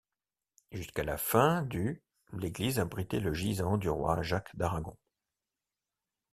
[0.71, 2.01] Jusqu'à la fin du
[2.33, 4.97] l'église abritait le gisant du roi Jacques d'Aragon.